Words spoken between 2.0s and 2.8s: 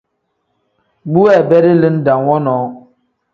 dam wonoo.